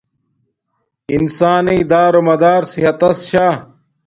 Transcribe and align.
انسان 1.15 1.59
نݵ 1.67 1.79
دارومادار 1.91 2.61
صحتس 2.71 3.17
چھی 3.29 3.47